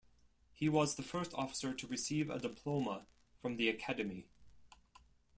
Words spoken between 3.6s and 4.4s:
Academy.